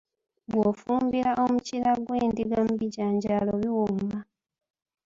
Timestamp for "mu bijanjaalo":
2.67-3.51